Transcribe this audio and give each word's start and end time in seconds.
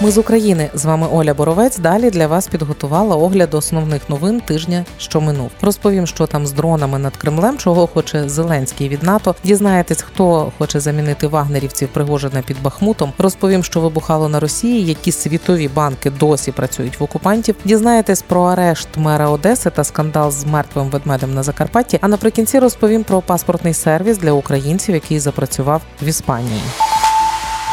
Ми 0.00 0.10
з 0.10 0.18
України 0.18 0.70
з 0.74 0.84
вами 0.84 1.06
Оля 1.12 1.34
Боровець. 1.34 1.78
Далі 1.78 2.10
для 2.10 2.26
вас 2.26 2.46
підготувала 2.46 3.16
огляд 3.16 3.54
основних 3.54 4.08
новин 4.08 4.40
тижня, 4.40 4.84
що 4.98 5.20
минув. 5.20 5.50
Розповім, 5.62 6.06
що 6.06 6.26
там 6.26 6.46
з 6.46 6.52
дронами 6.52 6.98
над 6.98 7.16
Кремлем, 7.16 7.58
чого 7.58 7.86
хоче 7.86 8.28
Зеленський 8.28 8.88
від 8.88 9.02
НАТО. 9.02 9.34
Дізнаєтесь, 9.44 10.02
хто 10.02 10.52
хоче 10.58 10.80
замінити 10.80 11.26
вагнерівців 11.26 11.88
Пригожина 11.88 12.42
під 12.46 12.62
Бахмутом. 12.62 13.12
Розповім, 13.18 13.64
що 13.64 13.80
вибухало 13.80 14.28
на 14.28 14.40
Росії, 14.40 14.86
які 14.86 15.12
світові 15.12 15.68
банки 15.68 16.10
досі 16.10 16.52
працюють 16.52 17.00
в 17.00 17.02
окупантів. 17.02 17.54
Дізнаєтесь 17.64 18.22
про 18.22 18.42
арешт 18.42 18.88
мера 18.96 19.28
Одеси 19.28 19.70
та 19.70 19.84
скандал 19.84 20.30
з 20.30 20.44
мертвим 20.44 20.88
ведмедем 20.88 21.34
на 21.34 21.42
Закарпатті. 21.42 21.98
А 22.00 22.08
наприкінці 22.08 22.58
розповім 22.58 23.04
про 23.04 23.20
паспортний 23.20 23.74
сервіс 23.74 24.18
для 24.18 24.32
українців, 24.32 24.94
який 24.94 25.18
запрацював 25.18 25.82
в 26.02 26.06
Іспанії. 26.06 26.62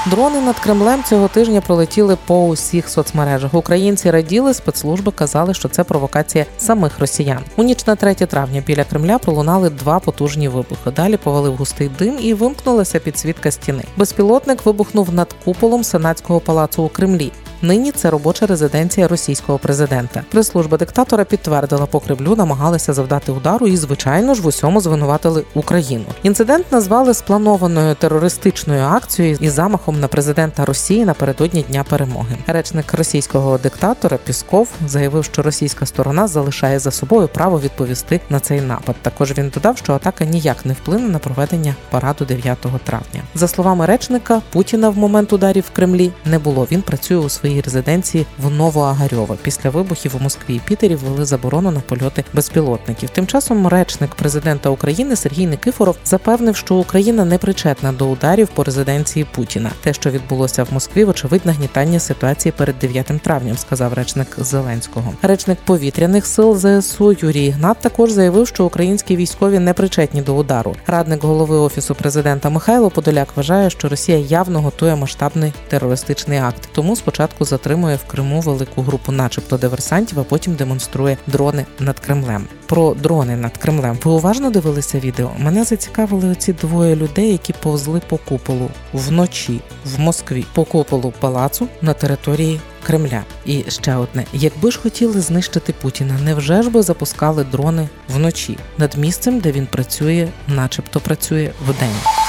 Дрони 0.09 0.41
над 0.41 0.59
Кремлем 0.59 1.03
цього 1.03 1.27
тижня 1.27 1.61
пролетіли 1.61 2.17
по 2.25 2.45
усіх 2.45 2.89
соцмережах. 2.89 3.53
Українці 3.53 4.11
раділи, 4.11 4.53
спецслужби 4.53 5.11
казали, 5.11 5.53
що 5.53 5.69
це 5.69 5.83
провокація 5.83 6.45
самих 6.57 6.99
росіян. 6.99 7.39
У 7.55 7.63
ніч 7.63 7.87
на 7.87 7.95
3 7.95 8.13
травня 8.13 8.63
біля 8.67 8.83
Кремля 8.83 9.17
пролунали 9.17 9.69
два 9.69 9.99
потужні 9.99 10.47
вибухи. 10.47 10.91
Далі 10.95 11.17
повалив 11.17 11.55
густий 11.55 11.89
дим 11.99 12.17
і 12.21 12.33
вимкнулася 12.33 12.99
підсвітка 12.99 13.51
стіни. 13.51 13.83
Безпілотник 13.97 14.65
вибухнув 14.65 15.13
над 15.13 15.35
куполом 15.45 15.83
сенатського 15.83 16.39
палацу 16.39 16.83
у 16.83 16.89
Кремлі. 16.89 17.31
Нині 17.61 17.91
це 17.91 18.09
робоча 18.09 18.45
резиденція 18.45 19.07
російського 19.07 19.59
президента. 19.59 20.23
Прес-служба 20.31 20.77
диктатора 20.77 21.23
підтвердила, 21.23 21.85
по 21.85 21.99
Кремлю 21.99 22.35
намагалися 22.35 22.93
завдати 22.93 23.31
удару 23.31 23.67
і, 23.67 23.77
звичайно 23.77 24.33
ж, 24.33 24.41
в 24.41 24.47
усьому 24.47 24.81
звинуватили 24.81 25.43
Україну. 25.53 26.05
Інцидент 26.23 26.71
назвали 26.71 27.13
спланованою 27.13 27.95
терористичною 27.95 28.83
акцією 28.83 29.37
і 29.41 29.49
замахом 29.49 29.99
на 29.99 30.07
президента 30.07 30.65
Росії 30.65 31.05
напередодні 31.05 31.61
дня 31.61 31.85
перемоги. 31.89 32.37
Речник 32.47 32.93
російського 32.93 33.57
диктатора 33.57 34.17
Пісков 34.25 34.67
заявив, 34.87 35.25
що 35.25 35.41
російська 35.41 35.85
сторона 35.85 36.27
залишає 36.27 36.79
за 36.79 36.91
собою 36.91 37.27
право 37.27 37.59
відповісти 37.59 38.21
на 38.29 38.39
цей 38.39 38.61
напад. 38.61 38.95
Також 39.01 39.37
він 39.37 39.51
додав, 39.53 39.77
що 39.77 39.93
атака 39.93 40.25
ніяк 40.25 40.65
не 40.65 40.73
вплине 40.73 41.09
на 41.09 41.19
проведення 41.19 41.75
параду 41.89 42.25
9 42.25 42.57
травня. 42.83 43.21
За 43.35 43.47
словами 43.47 43.85
речника, 43.85 44.41
Путіна 44.49 44.89
в 44.89 44.97
момент 44.97 45.33
ударів 45.33 45.63
в 45.67 45.75
Кремлі 45.75 46.11
не 46.25 46.39
було. 46.39 46.67
Він 46.71 46.81
працює 46.81 47.17
у 47.17 47.29
своїй 47.29 47.44
резиденції 47.49 48.25
в 48.39 48.49
Новоагарьово. 48.49 49.37
Після 49.43 49.69
вибухів 49.69 50.15
у 50.19 50.23
Москві 50.23 50.55
і 50.55 50.59
Пітері 50.59 50.95
ввели 50.95 51.25
заборону 51.25 51.71
на 51.71 51.79
польоти 51.79 52.23
безпілотників. 52.33 53.09
Тим 53.09 53.27
часом 53.27 53.67
речник 53.67 54.15
президента 54.15 54.69
України 54.69 55.15
Сергій 55.15 55.47
Никифоров 55.47 55.97
запевнив, 56.05 56.55
що 56.55 56.75
Україна 56.75 57.25
не 57.25 57.37
причетна 57.37 57.91
до 57.91 58.07
ударів 58.07 58.47
по 58.47 58.63
резиденції 58.63 59.25
Путіна. 59.35 59.71
Те, 59.83 59.93
що 59.93 60.09
відбулося 60.09 60.63
в 60.63 60.73
Москві, 60.73 61.03
вочевидь 61.03 61.45
нагнітання 61.45 61.99
ситуації 61.99 62.53
перед 62.57 62.79
9 62.79 63.05
травням, 63.23 63.57
сказав 63.57 63.93
речник 63.93 64.27
Зеленського. 64.37 65.13
Речник 65.21 65.57
повітряних 65.65 66.25
сил 66.25 66.57
ЗСУ 66.57 67.11
Юрій 67.11 67.45
Ігнат 67.45 67.77
також 67.77 68.11
заявив, 68.11 68.47
що 68.47 68.65
українські 68.65 69.15
військові 69.15 69.59
не 69.59 69.73
причетні 69.73 70.21
до 70.21 70.35
удару. 70.35 70.75
Радник 70.87 71.23
голови 71.23 71.57
офісу 71.57 71.95
президента 71.95 72.49
Михайло 72.49 72.89
Подоляк 72.89 73.27
вважає, 73.35 73.69
що 73.69 73.89
Росія 73.89 74.17
явно 74.17 74.61
готує 74.61 74.95
масштабний 74.95 75.53
терористичний 75.67 76.39
акт. 76.39 76.69
Тому 76.73 76.95
спочатку 76.95 77.34
затримує 77.39 77.95
в 77.95 78.03
Криму 78.03 78.41
велику 78.41 78.81
групу, 78.81 79.11
начебто 79.11 79.57
диверсантів, 79.57 80.19
а 80.19 80.23
потім 80.23 80.55
демонструє 80.55 81.17
дрони 81.27 81.65
над 81.79 81.99
Кремлем. 81.99 82.47
Про 82.65 82.93
дрони 82.93 83.35
над 83.35 83.57
Кремлем. 83.57 83.97
Ви 84.03 84.11
уважно 84.11 84.49
дивилися 84.49 84.99
відео? 84.99 85.31
Мене 85.37 85.63
зацікавили 85.63 86.29
оці 86.29 86.53
двоє 86.53 86.95
людей, 86.95 87.31
які 87.31 87.53
повзли 87.53 88.01
по 88.07 88.17
куполу 88.17 88.69
вночі 88.93 89.61
в 89.85 89.99
Москві, 89.99 90.45
по 90.53 90.63
куполу 90.63 91.13
палацу 91.19 91.67
на 91.81 91.93
території. 91.93 92.59
Кремля 92.85 93.23
і 93.45 93.63
ще 93.67 93.95
одне: 93.95 94.25
якби 94.33 94.71
ж 94.71 94.79
хотіли 94.79 95.21
знищити 95.21 95.73
Путіна, 95.81 96.19
невже 96.23 96.63
ж 96.63 96.69
би 96.69 96.81
запускали 96.81 97.43
дрони 97.43 97.89
вночі 98.09 98.57
над 98.77 98.97
місцем, 98.97 99.39
де 99.39 99.51
він 99.51 99.67
працює, 99.67 100.27
начебто 100.47 100.99
працює 100.99 101.51
вдень. 101.67 102.24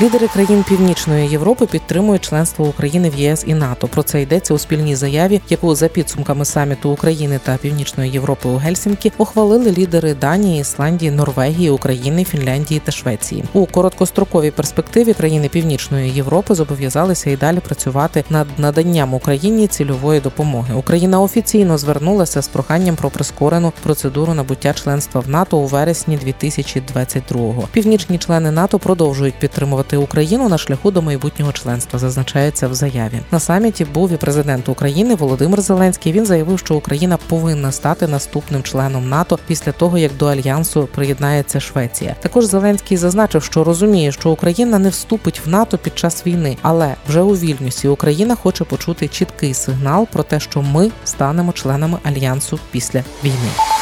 Лідери 0.00 0.28
країн 0.28 0.64
Північної 0.68 1.28
Європи 1.28 1.66
підтримують 1.66 2.24
членство 2.24 2.66
України 2.66 3.10
в 3.10 3.14
ЄС 3.14 3.44
і 3.46 3.54
НАТО. 3.54 3.88
Про 3.88 4.02
це 4.02 4.22
йдеться 4.22 4.54
у 4.54 4.58
спільній 4.58 4.96
заяві, 4.96 5.40
яку 5.48 5.74
за 5.74 5.88
підсумками 5.88 6.44
саміту 6.44 6.90
України 6.90 7.40
та 7.44 7.56
Північної 7.56 8.10
Європи 8.10 8.48
у 8.48 8.56
Гельсінкі 8.56 9.12
ухвалили 9.18 9.72
лідери 9.72 10.14
Данії, 10.14 10.60
Ісландії, 10.60 11.10
Норвегії, 11.10 11.70
України, 11.70 12.24
Фінляндії 12.24 12.80
та 12.84 12.92
Швеції. 12.92 13.44
У 13.52 13.66
короткостроковій 13.66 14.50
перспективі 14.50 15.14
країни 15.14 15.48
Північної 15.48 16.10
Європи 16.10 16.54
зобов'язалися 16.54 17.30
і 17.30 17.36
далі 17.36 17.60
працювати 17.60 18.24
над 18.30 18.46
наданням 18.58 19.14
Україні 19.14 19.66
цільової 19.66 20.20
допомоги. 20.20 20.74
Україна 20.74 21.20
офіційно 21.20 21.78
звернулася 21.78 22.42
з 22.42 22.48
проханням 22.48 22.96
про 22.96 23.10
прискорену 23.10 23.72
процедуру 23.82 24.34
набуття 24.34 24.72
членства 24.72 25.20
в 25.20 25.28
НАТО 25.28 25.58
у 25.58 25.66
вересні 25.66 26.18
2022-го. 26.26 27.68
Північні 27.72 28.18
члени 28.18 28.50
НАТО 28.50 28.78
продовжують 28.78 29.38
підтримувати 29.38 29.91
Україну 29.96 30.48
на 30.48 30.58
шляху 30.58 30.90
до 30.90 31.02
майбутнього 31.02 31.52
членства, 31.52 31.98
зазначається 31.98 32.68
в 32.68 32.74
заяві. 32.74 33.20
На 33.30 33.40
саміті 33.40 33.84
був 33.84 34.12
і 34.12 34.16
президент 34.16 34.68
України 34.68 35.14
Володимир 35.14 35.60
Зеленський. 35.60 36.12
Він 36.12 36.26
заявив, 36.26 36.58
що 36.58 36.74
Україна 36.74 37.18
повинна 37.28 37.72
стати 37.72 38.06
наступним 38.06 38.62
членом 38.62 39.08
НАТО 39.08 39.38
після 39.46 39.72
того, 39.72 39.98
як 39.98 40.16
до 40.16 40.26
альянсу 40.26 40.88
приєднається 40.94 41.60
Швеція. 41.60 42.16
Також 42.20 42.44
Зеленський 42.44 42.96
зазначив, 42.96 43.42
що 43.42 43.64
розуміє, 43.64 44.12
що 44.12 44.30
Україна 44.30 44.78
не 44.78 44.88
вступить 44.88 45.40
в 45.46 45.48
НАТО 45.48 45.78
під 45.78 45.98
час 45.98 46.26
війни, 46.26 46.56
але 46.62 46.94
вже 47.08 47.20
у 47.20 47.36
Вільнюсі 47.36 47.88
Україна 47.88 48.34
хоче 48.34 48.64
почути 48.64 49.08
чіткий 49.08 49.54
сигнал 49.54 50.06
про 50.12 50.22
те, 50.22 50.40
що 50.40 50.62
ми 50.62 50.90
станемо 51.04 51.52
членами 51.52 51.98
альянсу 52.04 52.58
після 52.70 53.04
війни. 53.24 53.81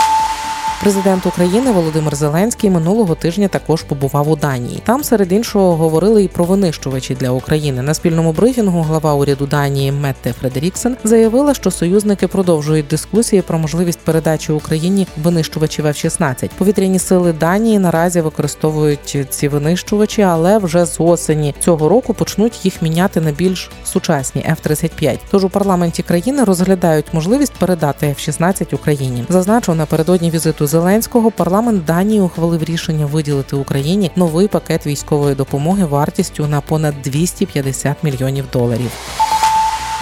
Президент 0.80 1.26
України 1.26 1.72
Володимир 1.72 2.16
Зеленський 2.16 2.70
минулого 2.70 3.14
тижня 3.14 3.48
також 3.48 3.82
побував 3.82 4.30
у 4.30 4.36
Данії. 4.36 4.82
Там 4.84 5.04
серед 5.04 5.32
іншого 5.32 5.76
говорили 5.76 6.24
і 6.24 6.28
про 6.28 6.44
винищувачі 6.44 7.14
для 7.14 7.30
України. 7.30 7.82
На 7.82 7.94
спільному 7.94 8.32
брифінгу 8.32 8.82
глава 8.82 9.14
уряду 9.14 9.46
Данії 9.46 9.92
Метте 9.92 10.32
Фредеріксен 10.32 10.96
заявила, 11.04 11.54
що 11.54 11.70
союзники 11.70 12.28
продовжують 12.28 12.86
дискусії 12.86 13.42
про 13.42 13.58
можливість 13.58 13.98
передачі 13.98 14.52
Україні 14.52 15.06
винищувачів 15.22 15.86
F-16. 15.86 16.50
Повітряні 16.58 16.98
сили 16.98 17.32
Данії 17.32 17.78
наразі 17.78 18.20
використовують 18.20 19.26
ці 19.30 19.48
винищувачі, 19.48 20.22
але 20.22 20.58
вже 20.58 20.86
з 20.86 21.00
осені 21.00 21.54
цього 21.60 21.88
року 21.88 22.14
почнуть 22.14 22.64
їх 22.64 22.82
міняти 22.82 23.20
на 23.20 23.32
більш 23.32 23.70
сучасні 23.84 24.42
F-35. 24.42 25.18
Тож 25.30 25.44
у 25.44 25.48
парламенті 25.48 26.02
країни 26.02 26.44
розглядають 26.44 27.06
можливість 27.12 27.52
передати 27.52 28.06
F-16 28.06 28.74
Україні. 28.74 29.24
Зазначив 29.28 29.74
напередодні 29.74 30.30
візиту 30.30 30.66
Зеленського 30.70 31.30
парламент 31.30 31.84
Данії 31.84 32.20
ухвалив 32.20 32.64
рішення 32.64 33.06
виділити 33.06 33.56
Україні 33.56 34.10
новий 34.16 34.48
пакет 34.48 34.86
військової 34.86 35.34
допомоги 35.34 35.84
вартістю 35.84 36.46
на 36.46 36.60
понад 36.60 36.94
250 37.04 37.96
мільйонів 38.04 38.44
доларів. 38.52 38.90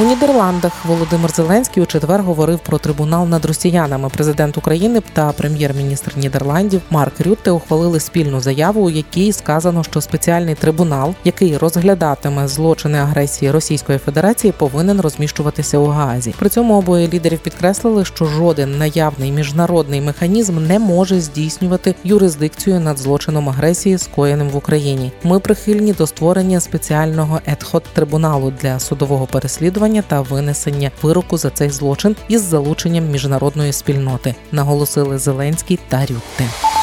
У 0.01 0.05
Нідерландах 0.05 0.85
Володимир 0.85 1.31
Зеленський 1.31 1.83
у 1.83 1.87
четвер 1.87 2.23
говорив 2.23 2.59
про 2.59 2.79
трибунал 2.79 3.29
над 3.29 3.45
росіянами. 3.45 4.09
Президент 4.09 4.59
України 4.59 5.03
та 5.13 5.33
прем'єр-міністр 5.33 6.13
Нідерландів 6.17 6.81
Марк 6.91 7.21
Рютте 7.21 7.51
ухвалили 7.51 8.01
спільну 8.01 8.41
заяву, 8.41 8.83
у 8.83 8.91
якій 8.91 9.33
сказано, 9.33 9.85
що 9.85 10.01
спеціальний 10.01 10.55
трибунал, 10.55 11.15
який 11.25 11.57
розглядатиме 11.57 12.49
злочини 12.49 12.99
агресії 12.99 13.51
Російської 13.51 13.99
Федерації, 13.99 14.53
повинен 14.59 15.01
розміщуватися 15.01 15.79
у 15.79 15.87
Гаазі. 15.87 16.35
При 16.39 16.49
цьому 16.49 16.79
обоє 16.79 17.09
лідерів 17.09 17.39
підкреслили, 17.39 18.05
що 18.05 18.25
жоден 18.25 18.79
наявний 18.79 19.33
міжнародний 19.33 20.01
механізм 20.01 20.67
не 20.67 20.79
може 20.79 21.21
здійснювати 21.21 21.95
юрисдикцію 22.05 22.81
над 22.81 22.99
злочином 22.99 23.49
агресії, 23.49 23.99
скоєним 23.99 24.49
в 24.49 24.57
Україні. 24.57 25.13
Ми 25.23 25.41
прихильні 25.41 25.93
до 25.93 26.07
створення 26.07 26.61
спеціального 26.61 27.41
едхот 27.47 27.83
трибуналу 27.95 28.53
для 28.63 28.79
судового 28.79 29.27
переслідування 29.27 29.88
та 30.09 30.21
винесення 30.21 30.91
вироку 31.03 31.39
за 31.39 31.51
цей 31.51 31.71
злочин 31.71 32.17
із 32.29 32.43
залученням 32.43 33.11
міжнародної 33.11 33.73
спільноти, 33.73 34.35
наголосили 34.53 35.19
Зеленський 35.19 35.79
та 35.89 36.01
Рютте. 36.01 36.78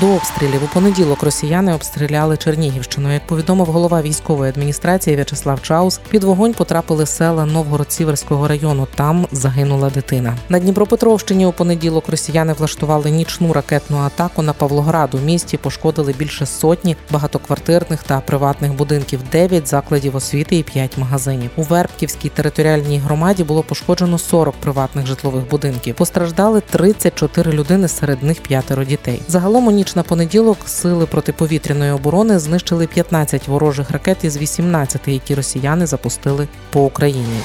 До 0.00 0.08
обстрілів 0.08 0.64
у 0.64 0.66
понеділок 0.66 1.22
росіяни 1.22 1.74
обстріляли 1.74 2.36
Чернігівщину. 2.36 3.12
Як 3.12 3.26
повідомив 3.26 3.66
голова 3.66 4.02
військової 4.02 4.50
адміністрації 4.50 5.16
В'ячеслав 5.16 5.62
Чаус, 5.62 6.00
під 6.08 6.24
вогонь 6.24 6.52
потрапили 6.52 7.06
села 7.06 7.44
Новгород-Сіверського 7.44 8.48
району. 8.48 8.86
Там 8.94 9.26
загинула 9.32 9.90
дитина. 9.90 10.36
На 10.48 10.58
Дніпропетровщині 10.58 11.46
у 11.46 11.52
понеділок 11.52 12.08
росіяни 12.08 12.52
влаштували 12.52 13.10
нічну 13.10 13.52
ракетну 13.52 13.98
атаку 13.98 14.42
на 14.42 14.52
Павлоград. 14.52 15.14
У 15.14 15.18
місті 15.18 15.56
пошкодили 15.56 16.14
більше 16.18 16.46
сотні 16.46 16.96
багатоквартирних 17.10 18.02
та 18.02 18.20
приватних 18.20 18.74
будинків, 18.74 19.20
9 19.32 19.68
закладів 19.68 20.16
освіти 20.16 20.56
і 20.56 20.62
5 20.62 20.98
магазинів. 20.98 21.50
У 21.56 21.62
Вербківській 21.62 22.28
територіальній 22.28 22.98
громаді 22.98 23.44
було 23.44 23.62
пошкоджено 23.62 24.18
40 24.18 24.54
приватних 24.54 25.06
житлових 25.06 25.48
будинків. 25.50 25.94
Постраждали 25.94 26.60
34 26.60 27.52
людини, 27.52 27.88
серед 27.88 28.22
них 28.22 28.40
п'ятеро 28.40 28.84
дітей. 28.84 29.22
Загалом 29.28 29.66
у 29.66 29.83
ніч 29.84 29.96
на 29.96 30.02
понеділок 30.02 30.58
сили 30.66 31.06
протиповітряної 31.06 31.92
оборони 31.92 32.38
знищили 32.38 32.86
15 32.86 33.48
ворожих 33.48 33.90
ракет 33.90 34.24
із 34.24 34.36
18, 34.36 35.08
які 35.08 35.34
росіяни 35.34 35.86
запустили 35.86 36.48
по 36.70 36.84
Україні. 36.84 37.40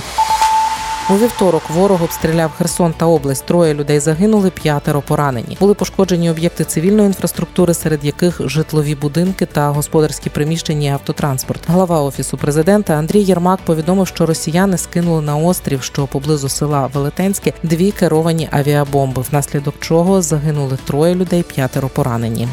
У 1.11 1.13
вівторок 1.17 1.69
ворог 1.69 2.03
обстріляв 2.03 2.51
Херсон 2.51 2.93
та 2.97 3.05
область. 3.05 3.45
Троє 3.45 3.73
людей 3.73 3.99
загинули, 3.99 4.49
п'ятеро 4.49 5.01
поранені. 5.01 5.57
Були 5.59 5.73
пошкоджені 5.73 6.29
об'єкти 6.31 6.63
цивільної 6.63 7.07
інфраструктури, 7.07 7.73
серед 7.73 8.05
яких 8.05 8.41
житлові 8.49 8.95
будинки 8.95 9.45
та 9.45 9.69
господарські 9.69 10.29
приміщення 10.29 10.89
і 10.89 10.91
автотранспорт. 10.93 11.61
Глава 11.67 12.01
офісу 12.01 12.37
президента 12.37 12.93
Андрій 12.93 13.21
Єрмак 13.21 13.59
повідомив, 13.65 14.07
що 14.07 14.25
росіяни 14.25 14.77
скинули 14.77 15.21
на 15.21 15.37
острів, 15.37 15.83
що 15.83 16.07
поблизу 16.07 16.49
села 16.49 16.89
Велетенське, 16.93 17.53
дві 17.63 17.91
керовані 17.91 18.47
авіабомби, 18.51 19.23
внаслідок 19.29 19.75
чого 19.79 20.21
загинули 20.21 20.77
троє 20.85 21.15
людей, 21.15 21.43
п'ятеро 21.43 21.89
поранені. 21.89 22.47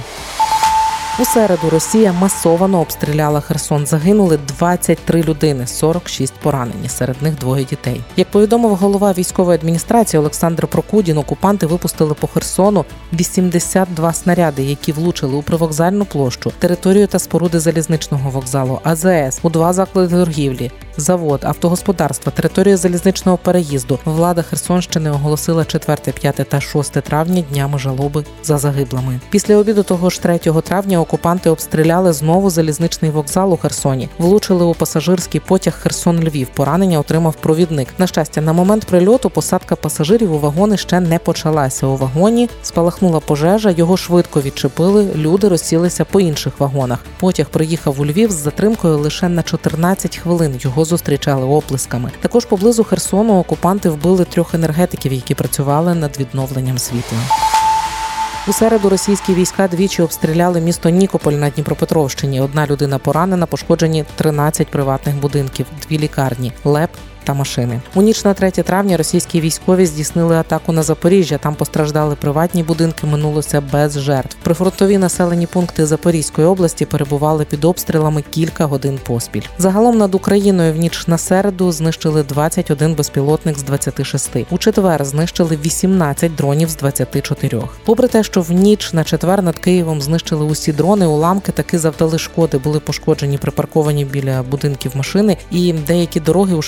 У 1.19 1.25
середу 1.25 1.71
Росія 1.71 2.13
масовано 2.13 2.81
обстріляла 2.81 3.41
Херсон. 3.41 3.87
Загинули 3.87 4.39
23 4.49 5.23
людини, 5.23 5.67
46 5.67 6.35
поранені. 6.35 6.89
Серед 6.89 7.23
них 7.23 7.39
двоє 7.39 7.65
дітей. 7.65 8.01
Як 8.17 8.31
повідомив 8.31 8.75
голова 8.75 9.13
військової 9.13 9.59
адміністрації 9.59 10.21
Олександр 10.21 10.67
Прокудін, 10.67 11.19
окупанти 11.19 11.67
випустили 11.67 12.15
по 12.15 12.27
Херсону 12.27 12.85
82 13.13 14.13
снаряди, 14.13 14.63
які 14.63 14.93
влучили 14.93 15.37
у 15.37 15.43
привокзальну 15.43 16.05
площу, 16.05 16.53
територію 16.59 17.07
та 17.07 17.19
споруди 17.19 17.61
залізничного 17.61 18.31
вокзалу, 18.31 18.81
АЗС, 18.85 19.41
у 19.43 19.51
два 19.51 19.73
заклади 19.73 20.09
торгівлі, 20.17 20.71
завод, 20.97 21.41
автогосподарства, 21.45 22.33
територію 22.33 22.77
залізничного 22.77 23.39
переїзду. 23.39 23.99
Влада 24.05 24.43
Херсонщини 24.43 25.11
оголосила 25.11 25.65
4, 25.65 25.99
5 26.13 26.35
та 26.49 26.61
6 26.61 26.93
травня 26.93 27.45
днями 27.51 27.79
жалоби 27.79 28.25
за 28.43 28.59
загиблими. 28.59 29.21
Після 29.31 29.57
обіду 29.57 29.83
того 29.83 30.11
ж 30.11 30.23
3 30.23 30.39
травня 30.39 31.01
окупанти 31.01 31.51
обстріляли 31.51 32.13
знову 32.13 32.51
залізничний 32.51 33.11
вокзал 33.11 33.53
у 33.53 33.57
Херсоні, 33.57 34.09
влучили 34.19 34.65
у 34.65 34.75
пасажирський 34.75 35.41
потяг 35.41 35.75
Херсон 35.83 36.21
Львів. 36.25 36.49
Поранення 36.55 36.99
отримав 36.99 37.35
провідник. 37.35 37.89
На 37.99 38.07
щастя, 38.07 38.41
на 38.41 38.53
момент 38.53 38.85
прильоту 38.85 39.31
посадка 39.31 39.77
пасажирів 39.77 40.33
у 40.33 40.39
вагони 40.39 40.77
ще 40.77 41.01
не 41.01 41.19
почалася. 41.19 41.87
У 41.87 41.97
вагоні 41.97 42.49
спалахнула 42.63 43.21
пожежа, 43.21 43.71
його 43.71 43.97
швидко 43.97 44.41
відчепили. 44.41 45.09
Люди 45.17 45.49
розсілися 45.49 46.05
по 46.05 46.21
інших 46.21 46.61
вагонах. 46.61 46.99
Потяг 47.21 47.47
приїхав 47.47 48.01
у 48.01 48.07
Львів 48.07 48.31
з 48.31 48.35
затримкою 48.35 48.99
лише 48.99 49.29
на 49.29 49.43
14 49.43 50.17
хвилин. 50.17 50.59
Його 50.61 50.85
зустрічали 50.87 51.47
оплесками. 51.47 52.11
Також 52.21 52.45
поблизу 52.45 52.85
Херсону 52.85 53.39
окупанти 53.39 53.91
вбили 53.91 54.25
трьох 54.25 54.55
енергетиків, 54.55 55.13
які 55.13 55.35
працювали 55.35 55.95
над 55.95 56.19
відновленням 56.21 56.79
світла. 56.79 57.19
У 58.49 58.53
середу 58.53 58.89
російські 58.89 59.35
війська 59.35 59.69
двічі 59.69 60.03
обстріляли 60.03 60.61
місто 60.61 60.89
Нікополь 60.89 61.33
на 61.33 61.51
Дніпропетровщині. 61.51 62.41
Одна 62.41 62.67
людина 62.67 62.99
поранена, 62.99 63.47
пошкоджені 63.47 64.05
13 64.17 64.69
приватних 64.69 65.17
будинків, 65.17 65.67
дві 65.89 65.99
лікарні, 65.99 66.53
ЛЕП 66.65 66.91
та 67.27 67.35
машини. 67.35 67.81
У 67.95 68.03
ніч 68.03 68.25
на 68.25 68.35
3 68.35 68.51
травня 68.51 68.97
російські 68.97 69.41
військові 69.41 69.87
здійснили 69.87 70.37
атаку 70.37 70.73
на 70.73 70.83
Запоріжжя. 70.83 71.39
Там 71.39 71.55
постраждали 71.55 72.15
приватні 72.15 72.63
будинки. 72.63 73.07
Минулося 73.07 73.63
без 73.73 73.99
жертв. 73.99 74.37
Прифронтові 74.43 74.99
населені 74.99 75.47
пункти 75.47 75.87
Запорізької 75.87 76.47
області 76.47 76.87
перебували 76.87 77.45
під 77.45 77.65
обстрілами 77.65 78.25
кілька 78.31 78.67
годин 78.67 78.99
поспіль. 79.07 79.43
Загалом 79.59 79.99
над 79.99 80.15
Україною 80.15 80.73
в 80.73 80.77
ніч 80.77 81.07
на 81.07 81.19
середу 81.19 81.73
знищили 81.73 82.23
21 82.23 82.95
безпілотник 82.95 83.59
з 83.59 83.63
26. 83.63 84.31
У 84.51 84.59
четвер 84.59 85.05
знищили 85.05 85.59
18 85.65 86.35
дронів 86.35 86.69
з 86.69 86.77
24. 86.77 87.63
Попри 87.85 88.09
те, 88.09 88.23
що 88.23 88.41
в 88.41 88.51
ніч 88.53 88.93
на 88.93 89.05
четвер 89.05 89.43
над 89.43 89.59
Києвом 89.59 90.03
знищили 90.03 90.45
усі 90.45 90.73
дрони, 90.73 91.07
уламки 91.07 91.53
таки 91.53 91.79
завдали 91.79 92.19
шкоди. 92.19 92.59
Були 92.59 92.81
пошкоджені 92.81 93.39
припарковані 93.39 94.05
біля 94.05 94.43
будинків 94.43 94.93
машини 94.95 95.37
і 95.51 95.73
деякі 95.73 96.21
дороги 96.21 96.55
у 96.55 96.63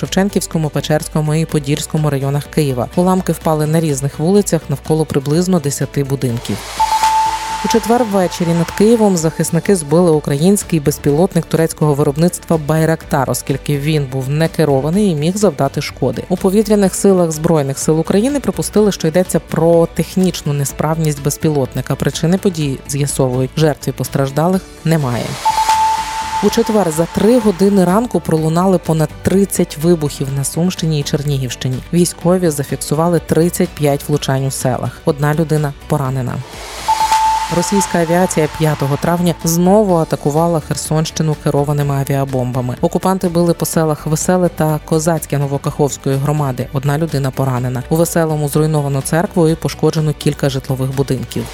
Шевченківському, 0.48 0.70
Печерському 0.70 1.34
і 1.34 1.44
Подільському 1.44 2.10
районах 2.10 2.44
Києва. 2.44 2.88
Уламки 2.96 3.32
впали 3.32 3.66
на 3.66 3.80
різних 3.80 4.18
вулицях 4.18 4.62
навколо 4.68 5.04
приблизно 5.04 5.60
10 5.60 5.98
будинків. 6.08 6.56
У 7.64 7.68
четвер 7.68 8.04
ввечері 8.04 8.48
над 8.48 8.70
Києвом 8.70 9.16
захисники 9.16 9.76
збили 9.76 10.10
український 10.10 10.80
безпілотник 10.80 11.44
турецького 11.44 11.94
виробництва 11.94 12.58
Байрактар, 12.66 13.30
оскільки 13.30 13.78
він 13.78 14.06
був 14.12 14.28
не 14.28 14.48
керований 14.48 15.10
і 15.10 15.14
міг 15.14 15.36
завдати 15.36 15.80
шкоди. 15.80 16.24
У 16.28 16.36
повітряних 16.36 16.94
силах 16.94 17.32
збройних 17.32 17.78
сил 17.78 18.00
України 18.00 18.40
припустили, 18.40 18.92
що 18.92 19.08
йдеться 19.08 19.40
про 19.40 19.88
технічну 19.94 20.52
несправність 20.52 21.22
безпілотника. 21.22 21.94
Причини 21.94 22.38
події 22.38 22.78
з'ясовують 22.88 23.50
жертві 23.56 23.92
постраждалих 23.92 24.62
немає. 24.84 25.24
У 26.42 26.50
четвер 26.50 26.90
за 26.90 27.06
три 27.06 27.38
години 27.38 27.84
ранку 27.84 28.20
пролунали 28.20 28.78
понад 28.78 29.08
30 29.22 29.78
вибухів 29.78 30.28
на 30.36 30.44
Сумщині 30.44 31.00
і 31.00 31.02
Чернігівщині. 31.02 31.78
Військові 31.92 32.50
зафіксували 32.50 33.20
35 33.26 34.08
влучань 34.08 34.46
у 34.46 34.50
селах. 34.50 35.00
Одна 35.04 35.34
людина 35.34 35.72
поранена. 35.86 36.34
Російська 37.56 37.98
авіація 37.98 38.48
5 38.58 38.78
травня 39.00 39.34
знову 39.44 39.94
атакувала 39.94 40.60
Херсонщину 40.60 41.36
керованими 41.44 41.94
авіабомбами. 41.94 42.76
Окупанти 42.80 43.28
били 43.28 43.54
по 43.54 43.66
селах 43.66 44.06
Веселе 44.06 44.48
та 44.48 44.80
Козацьке 44.84 45.38
Новокаховської 45.38 46.16
громади. 46.16 46.68
Одна 46.72 46.98
людина 46.98 47.30
поранена. 47.30 47.82
У 47.88 47.96
веселому 47.96 48.48
зруйновано 48.48 49.00
церкву 49.00 49.48
і 49.48 49.54
пошкоджено 49.54 50.12
кілька 50.12 50.50
житлових 50.50 50.96
будинків. 50.96 51.44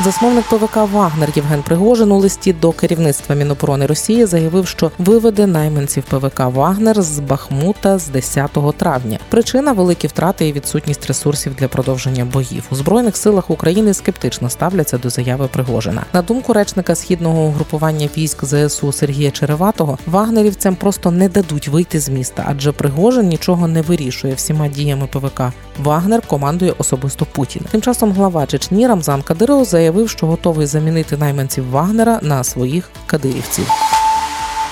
Засновник 0.00 0.44
ПВК 0.44 0.76
Вагнер 0.76 1.32
Євген 1.36 1.62
Пригожин 1.62 2.12
у 2.12 2.18
листі 2.18 2.52
до 2.52 2.72
керівництва 2.72 3.34
Міноборони 3.34 3.86
Росії 3.86 4.26
заявив, 4.26 4.66
що 4.66 4.90
виведе 4.98 5.46
найманців 5.46 6.02
ПВК 6.02 6.40
Вагнер 6.40 7.02
з 7.02 7.18
Бахмута 7.18 7.98
з 7.98 8.08
10 8.08 8.50
травня. 8.76 9.18
Причина 9.28 9.72
великі 9.72 10.08
втрати 10.08 10.48
і 10.48 10.52
відсутність 10.52 11.06
ресурсів 11.06 11.54
для 11.54 11.68
продовження 11.68 12.24
боїв. 12.24 12.64
У 12.70 12.74
збройних 12.74 13.16
силах 13.16 13.50
України 13.50 13.94
скептично 13.94 14.50
ставляться 14.50 14.98
до 14.98 15.10
заяви 15.10 15.48
Пригожина. 15.52 16.02
На 16.12 16.22
думку 16.22 16.52
речника 16.52 16.94
східного 16.94 17.42
угрупування 17.42 18.08
військ 18.16 18.44
ЗСУ 18.44 18.92
Сергія 18.92 19.30
Череватого, 19.30 19.98
вагнерівцям 20.06 20.74
просто 20.76 21.10
не 21.10 21.28
дадуть 21.28 21.68
вийти 21.68 22.00
з 22.00 22.08
міста, 22.08 22.44
адже 22.48 22.72
Пригожин 22.72 23.26
нічого 23.28 23.68
не 23.68 23.82
вирішує 23.82 24.34
всіма 24.34 24.68
діями 24.68 25.06
ПВК. 25.06 25.42
Вагнер 25.82 26.22
командує 26.26 26.74
особисто 26.78 27.26
Путін. 27.26 27.62
Тим 27.70 27.82
часом 27.82 28.12
глава 28.12 28.46
Чечні 28.46 28.86
Рамзан 28.86 29.22
Кадиров 29.22 29.64
заявив, 29.64 29.83
що 30.08 30.26
готовий 30.26 30.66
замінити 30.66 31.16
найманців 31.16 31.70
Вагнера 31.70 32.18
на 32.22 32.44
своїх 32.44 32.90
кадирівців. 33.06 33.93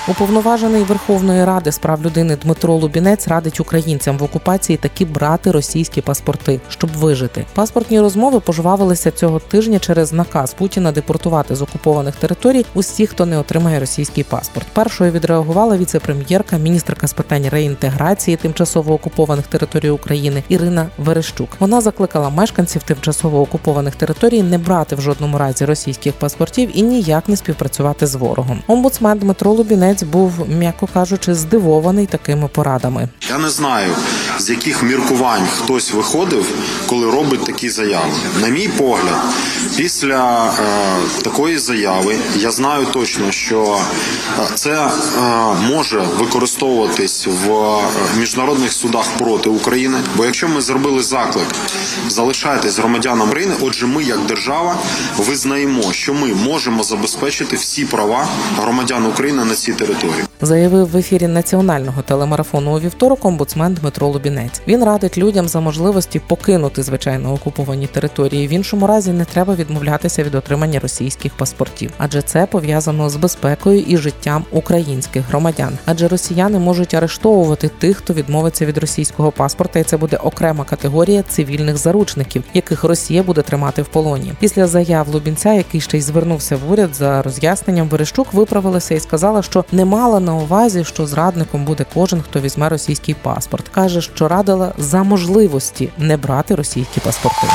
Уповноважений 0.07 0.83
Верховної 0.83 1.45
Ради 1.45 1.71
з 1.71 1.77
прав 1.77 2.03
людини 2.03 2.37
Дмитро 2.43 2.75
Лубінець 2.75 3.27
радить 3.27 3.59
українцям 3.59 4.17
в 4.17 4.23
окупації 4.23 4.77
таки 4.77 5.05
брати 5.05 5.51
російські 5.51 6.01
паспорти, 6.01 6.61
щоб 6.69 6.89
вижити. 6.89 7.45
Паспортні 7.53 7.99
розмови 7.99 8.39
пожвавилися 8.39 9.11
цього 9.11 9.39
тижня 9.39 9.79
через 9.79 10.13
наказ 10.13 10.53
Путіна 10.53 10.91
депортувати 10.91 11.55
з 11.55 11.61
окупованих 11.61 12.15
територій 12.15 12.65
усіх, 12.73 13.09
хто 13.09 13.25
не 13.25 13.37
отримає 13.37 13.79
російський 13.79 14.23
паспорт. 14.23 14.67
Першою 14.73 15.11
відреагувала 15.11 15.77
віце-прем'єрка, 15.77 16.57
міністерка 16.57 17.07
з 17.07 17.13
питань 17.13 17.49
реінтеграції 17.49 18.37
тимчасово 18.37 18.93
окупованих 18.93 19.47
територій 19.47 19.89
України 19.89 20.43
Ірина 20.49 20.85
Верещук. 20.97 21.49
Вона 21.59 21.81
закликала 21.81 22.29
мешканців 22.29 22.83
тимчасово 22.83 23.41
окупованих 23.41 23.95
територій 23.95 24.43
не 24.43 24.57
брати 24.57 24.95
в 24.95 25.01
жодному 25.01 25.37
разі 25.37 25.65
російських 25.65 26.13
паспортів 26.13 26.69
і 26.73 26.81
ніяк 26.81 27.29
не 27.29 27.35
співпрацювати 27.35 28.07
з 28.07 28.15
ворогом. 28.15 28.61
Омбудсмен 28.67 29.17
Дмитро 29.17 29.51
Лубінець 29.51 29.92
був, 30.01 30.49
м'яко 30.49 30.87
кажучи, 30.93 31.33
здивований 31.33 32.05
такими 32.05 32.47
порадами. 32.47 33.09
Я 33.29 33.37
не 33.37 33.49
знаю, 33.49 33.91
з 34.39 34.49
яких 34.49 34.83
міркувань 34.83 35.47
хтось 35.57 35.93
виходив, 35.93 36.45
коли 36.87 37.11
робить 37.11 37.45
такі 37.45 37.69
заяви. 37.69 38.11
На 38.41 38.47
мій 38.47 38.67
погляд, 38.67 39.21
після 39.77 40.45
е, 40.45 41.21
такої 41.23 41.57
заяви 41.57 42.15
я 42.35 42.51
знаю 42.51 42.85
точно, 42.93 43.31
що 43.31 43.77
е, 44.39 44.43
це 44.55 44.71
е, 44.71 44.89
може 45.69 45.99
використовуватись 46.19 47.27
в 47.27 47.51
е, 47.51 47.83
міжнародних 48.19 48.73
судах 48.73 49.05
проти 49.17 49.49
України. 49.49 49.97
Бо 50.15 50.25
якщо 50.25 50.47
ми 50.47 50.61
зробили 50.61 51.03
заклик, 51.03 51.47
залишайтесь 52.07 52.79
громадянам 52.79 53.27
України, 53.27 53.55
отже, 53.61 53.85
ми 53.87 54.03
як 54.03 54.25
держава 54.25 54.75
визнаємо, 55.17 55.93
що 55.93 56.13
ми 56.13 56.33
можемо 56.33 56.83
забезпечити 56.83 57.55
всі 57.55 57.85
права 57.85 58.27
громадян 58.61 59.05
України 59.05 59.45
на 59.45 59.55
цій 59.55 59.73
території. 59.73 59.82
Територію. 59.85 60.25
заявив 60.41 60.89
в 60.89 60.97
ефірі 60.97 61.27
національного 61.27 62.01
телемарафону 62.01 62.75
у 62.75 62.79
вівторок 62.79 63.25
омбудсмен 63.25 63.73
Дмитро 63.73 64.07
Лубінець. 64.07 64.61
Він 64.67 64.83
радить 64.83 65.17
людям 65.17 65.47
за 65.47 65.59
можливості 65.59 66.21
покинути 66.27 66.83
звичайно 66.83 67.33
окуповані 67.33 67.87
території. 67.87 68.47
В 68.47 68.51
іншому 68.51 68.87
разі 68.87 69.11
не 69.11 69.25
треба 69.25 69.55
відмовлятися 69.55 70.23
від 70.23 70.35
отримання 70.35 70.79
російських 70.79 71.33
паспортів, 71.33 71.91
адже 71.97 72.21
це 72.21 72.45
пов'язано 72.45 73.09
з 73.09 73.15
безпекою 73.15 73.79
і 73.87 73.97
життям 73.97 74.45
українських 74.51 75.27
громадян. 75.27 75.77
Адже 75.85 76.07
росіяни 76.07 76.59
можуть 76.59 76.93
арештовувати 76.93 77.67
тих, 77.79 77.97
хто 77.97 78.13
відмовиться 78.13 78.65
від 78.65 78.77
російського 78.77 79.31
паспорта, 79.31 79.79
і 79.79 79.83
це 79.83 79.97
буде 79.97 80.17
окрема 80.17 80.63
категорія 80.63 81.23
цивільних 81.23 81.77
заручників, 81.77 82.43
яких 82.53 82.83
Росія 82.83 83.23
буде 83.23 83.41
тримати 83.41 83.81
в 83.81 83.87
полоні. 83.87 84.33
Після 84.39 84.67
заяв 84.67 85.07
Лубінця, 85.07 85.53
який 85.53 85.81
ще 85.81 85.97
й 85.97 86.01
звернувся 86.01 86.55
в 86.55 86.71
уряд 86.71 86.95
за 86.95 87.21
роз'ясненням, 87.21 87.87
Верещук 87.87 88.33
виправилася 88.33 88.95
і 88.95 88.99
сказала, 88.99 89.41
що 89.41 89.65
не 89.73 89.85
мала 89.85 90.19
на 90.19 90.35
увазі, 90.35 90.83
що 90.83 91.07
зрадником 91.07 91.65
буде 91.65 91.85
кожен, 91.93 92.21
хто 92.21 92.39
візьме 92.39 92.69
російський 92.69 93.15
паспорт. 93.21 93.69
каже, 93.69 94.01
що 94.01 94.27
радила 94.27 94.73
за 94.77 95.03
можливості 95.03 95.89
не 95.97 96.17
брати 96.17 96.55
російські 96.55 96.99
паспорти. 96.99 97.47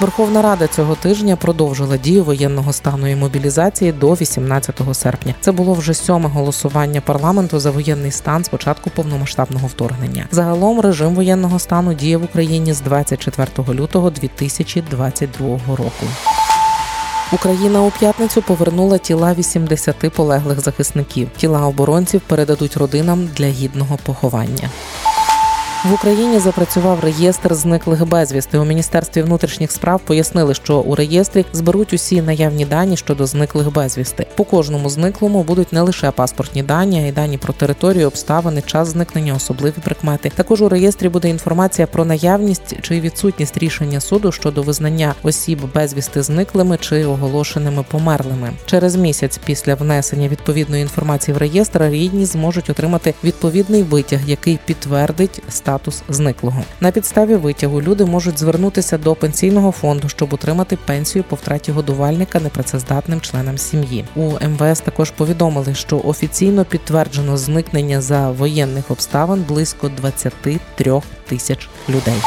Верховна 0.00 0.42
Рада 0.42 0.66
цього 0.66 0.94
тижня 0.94 1.36
продовжила 1.36 1.96
дію 1.96 2.24
воєнного 2.24 2.72
стану 2.72 3.06
і 3.08 3.16
мобілізації 3.16 3.92
до 3.92 4.12
18 4.12 4.80
серпня. 4.92 5.34
Це 5.40 5.52
було 5.52 5.74
вже 5.74 5.94
сьоме 5.94 6.28
голосування 6.28 7.00
парламенту 7.00 7.60
за 7.60 7.70
воєнний 7.70 8.10
стан 8.10 8.44
з 8.44 8.48
початку 8.48 8.90
повномасштабного 8.90 9.66
вторгнення. 9.66 10.26
Загалом 10.30 10.80
режим 10.80 11.14
воєнного 11.14 11.58
стану 11.58 11.94
діє 11.94 12.16
в 12.16 12.24
Україні 12.24 12.72
з 12.72 12.80
24 12.80 13.48
лютого 13.80 14.10
2022 14.10 15.48
року. 15.68 16.06
Україна 17.32 17.82
у 17.82 17.90
п'ятницю 17.90 18.42
повернула 18.42 18.98
тіла 18.98 19.34
80 19.34 19.96
полеглих 20.14 20.60
захисників. 20.60 21.28
Тіла 21.36 21.66
оборонців 21.66 22.20
передадуть 22.20 22.76
родинам 22.76 23.28
для 23.36 23.46
гідного 23.46 23.98
поховання. 24.02 24.70
В 25.84 25.92
Україні 25.92 26.38
запрацював 26.38 27.00
реєстр 27.00 27.54
зниклих 27.54 28.08
безвісти. 28.08 28.58
У 28.58 28.64
міністерстві 28.64 29.22
внутрішніх 29.22 29.72
справ 29.72 30.00
пояснили, 30.04 30.54
що 30.54 30.78
у 30.78 30.94
реєстрі 30.94 31.44
зберуть 31.52 31.92
усі 31.92 32.22
наявні 32.22 32.64
дані 32.64 32.96
щодо 32.96 33.26
зниклих 33.26 33.72
безвісти. 33.72 34.26
По 34.36 34.44
кожному 34.44 34.90
зниклому 34.90 35.42
будуть 35.42 35.72
не 35.72 35.80
лише 35.80 36.10
паспортні 36.10 36.62
дані, 36.62 37.00
а 37.04 37.06
й 37.06 37.12
дані 37.12 37.38
про 37.38 37.52
територію, 37.52 38.06
обставини, 38.06 38.62
час 38.62 38.88
зникнення, 38.88 39.34
особливі 39.34 39.74
прикмети. 39.84 40.32
Також 40.34 40.62
у 40.62 40.68
реєстрі 40.68 41.08
буде 41.08 41.28
інформація 41.28 41.86
про 41.86 42.04
наявність 42.04 42.80
чи 42.82 43.00
відсутність 43.00 43.58
рішення 43.58 44.00
суду 44.00 44.32
щодо 44.32 44.62
визнання 44.62 45.14
осіб 45.22 45.58
безвісти 45.74 46.22
зниклими 46.22 46.78
чи 46.80 47.04
оголошеними 47.04 47.84
померлими. 47.90 48.50
Через 48.66 48.96
місяць 48.96 49.40
після 49.44 49.74
внесення 49.74 50.28
відповідної 50.28 50.82
інформації 50.82 51.34
в 51.34 51.38
реєстр 51.38 51.82
рідні 51.82 52.24
зможуть 52.24 52.70
отримати 52.70 53.14
відповідний 53.24 53.82
витяг, 53.82 54.20
який 54.26 54.58
підтвердить 54.66 55.42
статус 55.68 56.02
зниклого. 56.08 56.62
На 56.80 56.90
підставі 56.90 57.34
витягу 57.34 57.82
люди 57.82 58.04
можуть 58.04 58.38
звернутися 58.38 58.98
до 58.98 59.14
пенсійного 59.14 59.72
фонду, 59.72 60.08
щоб 60.08 60.34
отримати 60.34 60.76
пенсію 60.76 61.24
по 61.24 61.36
втраті 61.36 61.72
годувальника 61.72 62.40
непрацездатним 62.40 63.20
членам 63.20 63.58
сім'ї. 63.58 64.04
У 64.16 64.22
МВС 64.22 64.82
також 64.84 65.10
повідомили, 65.10 65.74
що 65.74 66.00
офіційно 66.04 66.64
підтверджено 66.64 67.36
зникнення 67.36 68.00
за 68.00 68.30
воєнних 68.30 68.90
обставин 68.90 69.44
близько 69.48 69.88
23 69.88 71.00
тисяч 71.28 71.68
людей. 71.88 72.22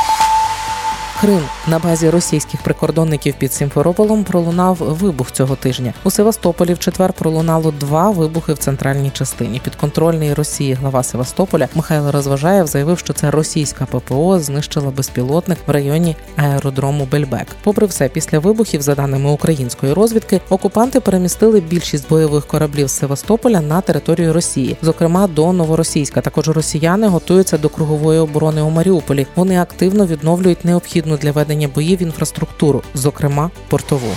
Крим 1.22 1.42
на 1.68 1.80
базі 1.80 2.10
російських 2.10 2.62
прикордонників 2.62 3.34
під 3.38 3.54
Сімферополем 3.54 4.24
пролунав 4.24 4.76
вибух 4.80 5.32
цього 5.32 5.56
тижня. 5.56 5.94
У 6.04 6.12
Севастополі 6.12 6.74
в 6.74 6.80
четвер 6.80 7.14
пролунало 7.14 7.72
два 7.72 8.10
вибухи 8.10 8.54
в 8.54 8.58
центральній 8.58 9.10
частині. 9.10 9.62
Підконтрольний 9.64 10.34
Росії 10.34 10.74
глава 10.74 11.04
Севастополя 11.04 11.68
Михайло 11.76 12.12
Розважаєв 12.12 12.68
заявив, 12.68 13.00
що 13.00 13.14
це 13.14 13.32
російська 13.32 13.86
ППО 13.86 14.40
знищила 14.40 14.92
безпілотник 14.92 15.58
в 15.68 15.72
районі 15.72 16.16
аеродрому 16.36 17.08
Бельбек. 17.12 17.48
Попри 17.64 17.86
все, 17.88 18.10
після 18.10 18.40
вибухів, 18.40 18.82
за 18.82 18.96
даними 18.96 19.32
української 19.32 19.94
розвідки, 19.94 20.42
окупанти 20.50 21.00
перемістили 21.00 21.60
більшість 21.62 22.10
бойових 22.10 22.48
кораблів 22.48 22.88
з 22.88 22.92
Севастополя 22.92 23.62
на 23.62 23.82
територію 23.82 24.34
Росії, 24.34 24.78
зокрема 24.82 25.28
до 25.28 25.54
Новоросійська. 25.54 26.22
Також 26.22 26.50
росіяни 26.50 27.08
готуються 27.08 27.58
до 27.58 27.70
кругової 27.70 28.20
оборони 28.20 28.62
у 28.62 28.70
Маріуполі. 28.70 29.28
Вони 29.36 29.62
активно 29.62 30.06
відновлюють 30.06 30.66
необхідну 30.66 31.11
для 31.18 31.32
ведення 31.32 31.68
боїв 31.68 32.02
інфраструктуру, 32.02 32.84
зокрема 32.94 33.52
портову. 33.70 34.12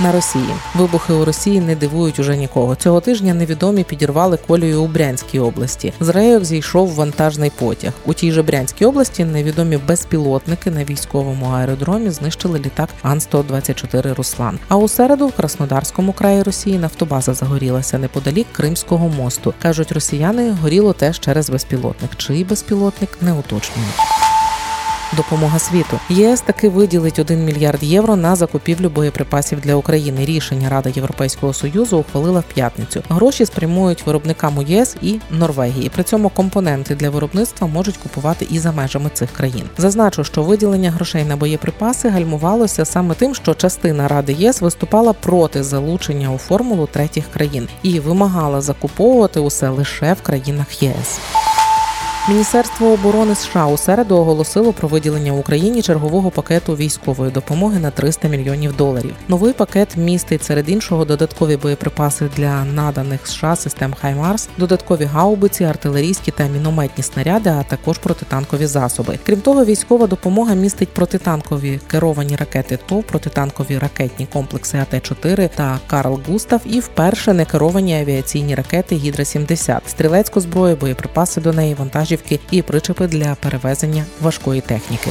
На 0.00 0.12
Росії 0.12 0.48
вибухи 0.74 1.12
у 1.12 1.24
Росії 1.24 1.60
не 1.60 1.76
дивують 1.76 2.18
уже 2.18 2.36
нікого. 2.36 2.76
Цього 2.76 3.00
тижня 3.00 3.34
невідомі 3.34 3.84
підірвали 3.84 4.38
колію 4.46 4.82
у 4.82 4.86
Брянській 4.86 5.38
області. 5.38 5.92
З 6.00 6.08
рейок 6.08 6.44
зійшов 6.44 6.88
вантажний 6.88 7.50
потяг. 7.58 7.92
У 8.06 8.14
тій 8.14 8.32
же 8.32 8.42
Брянській 8.42 8.84
області 8.84 9.24
невідомі 9.24 9.76
безпілотники 9.76 10.70
на 10.70 10.84
військовому 10.84 11.46
аеродромі 11.46 12.10
знищили 12.10 12.58
літак 12.58 12.88
Ан-124 13.02 14.14
Руслан. 14.14 14.58
А 14.68 14.76
у 14.76 14.88
середу 14.88 15.26
в 15.26 15.32
Краснодарському 15.32 16.12
краї 16.12 16.42
Росії 16.42 16.78
нафтобаза 16.78 17.34
загорілася 17.34 17.98
неподалік 17.98 18.46
Кримського 18.52 19.08
мосту. 19.08 19.54
кажуть 19.62 19.92
росіяни, 19.92 20.50
горіло 20.62 20.92
теж 20.92 21.20
через 21.20 21.50
безпілотник. 21.50 22.16
Чий 22.16 22.44
безпілотник 22.44 23.18
не 23.20 23.32
уточнюють. 23.32 24.29
Допомога 25.16 25.58
світу 25.58 26.00
ЄС 26.08 26.40
таки 26.40 26.68
виділить 26.68 27.18
1 27.18 27.44
мільярд 27.44 27.82
євро 27.82 28.16
на 28.16 28.36
закупівлю 28.36 28.90
боєприпасів 28.90 29.60
для 29.60 29.74
України. 29.74 30.24
Рішення 30.24 30.68
Рада 30.68 30.90
Європейського 30.90 31.52
союзу 31.52 31.98
ухвалила 31.98 32.40
в 32.40 32.54
п'ятницю. 32.54 33.02
Гроші 33.08 33.46
спрямують 33.46 34.06
виробникам 34.06 34.58
у 34.58 34.62
ЄС 34.62 34.96
і 35.02 35.20
Норвегії. 35.30 35.88
При 35.88 36.02
цьому 36.02 36.28
компоненти 36.28 36.94
для 36.94 37.10
виробництва 37.10 37.66
можуть 37.66 37.96
купувати 37.96 38.46
і 38.50 38.58
за 38.58 38.72
межами 38.72 39.10
цих 39.12 39.30
країн. 39.30 39.64
Зазначу, 39.78 40.24
що 40.24 40.42
виділення 40.42 40.90
грошей 40.90 41.24
на 41.24 41.36
боєприпаси 41.36 42.08
гальмувалося 42.08 42.84
саме 42.84 43.14
тим, 43.14 43.34
що 43.34 43.54
частина 43.54 44.08
Ради 44.08 44.32
ЄС 44.32 44.60
виступала 44.60 45.12
проти 45.12 45.62
залучення 45.62 46.30
у 46.30 46.38
формулу 46.38 46.88
третіх 46.92 47.24
країн 47.28 47.68
і 47.82 48.00
вимагала 48.00 48.60
закуповувати 48.60 49.40
усе 49.40 49.68
лише 49.68 50.12
в 50.12 50.22
країнах 50.22 50.82
ЄС. 50.82 51.20
Міністерство 52.28 52.92
оборони 52.92 53.34
США 53.34 53.66
у 53.66 53.76
середу 53.76 54.16
оголосило 54.16 54.72
про 54.72 54.88
виділення 54.88 55.32
Україні 55.32 55.82
чергового 55.82 56.30
пакету 56.30 56.76
військової 56.76 57.30
допомоги 57.30 57.78
на 57.78 57.90
300 57.90 58.28
мільйонів 58.28 58.76
доларів. 58.76 59.14
Новий 59.28 59.52
пакет 59.52 59.96
містить 59.96 60.44
серед 60.44 60.68
іншого 60.68 61.04
додаткові 61.04 61.56
боєприпаси 61.56 62.28
для 62.36 62.64
наданих 62.64 63.26
США 63.26 63.56
систем 63.56 63.94
Хаймарс, 64.00 64.48
додаткові 64.58 65.04
гаубиці, 65.04 65.64
артилерійські 65.64 66.30
та 66.30 66.46
мінометні 66.46 67.04
снаряди, 67.04 67.50
а 67.50 67.62
також 67.62 67.98
протитанкові 67.98 68.66
засоби. 68.66 69.18
Крім 69.26 69.40
того, 69.40 69.64
військова 69.64 70.06
допомога 70.06 70.54
містить 70.54 70.88
протитанкові 70.88 71.80
керовані 71.86 72.36
ракети 72.36 72.78
ТОВ, 72.86 73.02
протитанкові 73.02 73.78
ракетні 73.78 74.26
комплекси 74.32 74.78
АТ-4 74.78 75.50
та 75.54 75.78
Карл 75.86 76.20
Густав 76.28 76.60
і 76.64 76.80
вперше 76.80 77.32
не 77.32 77.44
керовані 77.44 78.00
авіаційні 78.00 78.54
ракети 78.54 78.96
Гідра 78.96 79.24
70 79.24 79.82
стрілецьку 79.88 80.40
зброю, 80.40 80.76
боєприпаси 80.76 81.40
до 81.40 81.52
неї, 81.52 81.74
вантажівки 82.10 82.40
і 82.50 82.62
причепи 82.62 83.06
для 83.06 83.34
перевезення 83.34 84.04
важкої 84.20 84.60
техніки. 84.60 85.10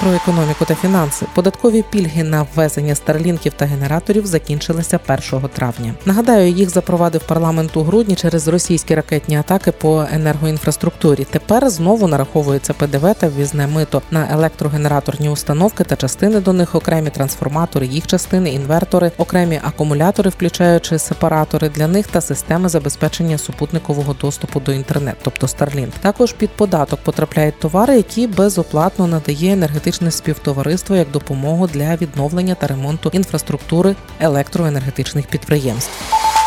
Про 0.00 0.12
економіку 0.12 0.64
та 0.64 0.74
фінанси 0.74 1.26
податкові 1.34 1.84
пільги 1.90 2.24
на 2.24 2.46
ввезення 2.54 2.94
старлінків 2.94 3.52
та 3.52 3.64
генераторів 3.64 4.26
закінчилися 4.26 5.00
1 5.32 5.48
травня. 5.48 5.94
Нагадаю, 6.04 6.50
їх 6.50 6.70
запровадив 6.70 7.22
парламент 7.22 7.76
у 7.76 7.82
грудні 7.82 8.14
через 8.14 8.48
російські 8.48 8.94
ракетні 8.94 9.36
атаки 9.36 9.72
по 9.72 10.06
енергоінфраструктурі. 10.12 11.26
Тепер 11.30 11.70
знову 11.70 12.08
нараховується 12.08 12.72
ПДВ 12.74 13.14
та 13.14 13.28
ввізне 13.28 13.66
мито 13.66 14.02
на 14.10 14.32
електрогенераторні 14.32 15.28
установки 15.28 15.84
та 15.84 15.96
частини 15.96 16.40
до 16.40 16.52
них, 16.52 16.74
окремі 16.74 17.10
трансформатори, 17.10 17.86
їх 17.86 18.06
частини, 18.06 18.50
інвертори, 18.50 19.12
окремі 19.18 19.60
акумулятори, 19.62 20.30
включаючи 20.30 20.98
сепаратори 20.98 21.68
для 21.68 21.86
них 21.86 22.06
та 22.06 22.20
системи 22.20 22.68
забезпечення 22.68 23.38
супутникового 23.38 24.16
доступу 24.20 24.60
до 24.60 24.72
інтернету, 24.72 25.18
тобто 25.22 25.46
Starlink. 25.46 25.90
Також 26.00 26.32
під 26.32 26.50
податок 26.50 27.00
потрапляють 27.00 27.60
товари, 27.60 27.96
які 27.96 28.26
безоплатно 28.26 29.06
надає 29.06 29.56
енергетичне 29.88 30.10
співтовариство 30.10 30.96
як 30.96 31.10
допомогу 31.10 31.66
для 31.66 31.96
відновлення 31.96 32.54
та 32.54 32.66
ремонту 32.66 33.10
інфраструктури 33.12 33.96
електроенергетичних 34.20 35.26
підприємств. 35.26 36.37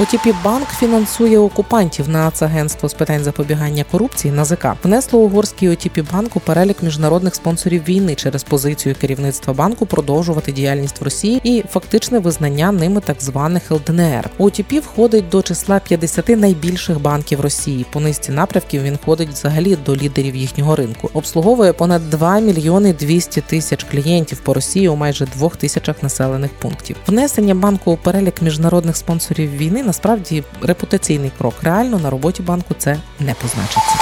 ОТП 0.00 0.34
банк 0.44 0.68
фінансує 0.68 1.38
окупантів. 1.38 2.08
Нацагентство 2.08 2.88
з 2.88 2.94
питань 2.94 3.24
запобігання 3.24 3.84
корупції 3.90 4.34
НАЗК 4.34 4.66
внесло 4.84 5.20
угорський 5.20 5.68
ОТП 5.68 5.98
банк 6.12 6.36
у 6.36 6.40
перелік 6.40 6.82
міжнародних 6.82 7.34
спонсорів 7.34 7.84
війни 7.88 8.14
через 8.14 8.42
позицію 8.44 8.94
керівництва 9.00 9.54
банку 9.54 9.86
продовжувати 9.86 10.52
діяльність 10.52 11.00
в 11.00 11.04
Росії 11.04 11.40
і 11.44 11.64
фактичне 11.70 12.18
визнання 12.18 12.72
ними 12.72 13.00
так 13.00 13.16
званих 13.20 13.70
ЛДНР. 13.70 14.30
ОТП 14.38 14.72
входить 14.72 15.28
до 15.28 15.42
числа 15.42 15.80
50 15.80 16.28
найбільших 16.28 17.00
банків 17.00 17.40
Росії. 17.40 17.86
По 17.92 18.00
низці 18.00 18.32
напрямків 18.32 18.82
він 18.82 18.94
входить 19.02 19.28
взагалі 19.28 19.76
до 19.86 19.96
лідерів 19.96 20.36
їхнього 20.36 20.76
ринку. 20.76 21.10
Обслуговує 21.12 21.72
понад 21.72 22.10
2 22.10 22.40
мільйони 22.40 22.92
200 22.92 23.40
тисяч 23.40 23.84
клієнтів 23.90 24.38
по 24.38 24.54
Росії 24.54 24.88
у 24.88 24.96
майже 24.96 25.26
двох 25.26 25.56
тисячах 25.56 26.02
населених 26.02 26.50
пунктів. 26.52 26.96
Внесення 27.06 27.54
банку 27.54 27.92
у 27.92 27.96
перелік 27.96 28.42
міжнародних 28.42 28.96
спонсорів 28.96 29.50
війни 29.50 29.83
насправді 29.84 30.44
репутаційний 30.62 31.32
крок. 31.38 31.54
Реально 31.62 31.98
на 31.98 32.10
роботі 32.10 32.42
банку 32.42 32.74
це 32.78 32.96
не 33.20 33.34
позначиться. 33.34 33.98